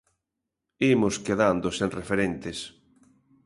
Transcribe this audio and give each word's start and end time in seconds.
Imos 0.93 1.15
quedando 1.25 1.67
sen 1.77 1.89
referentes. 1.99 2.57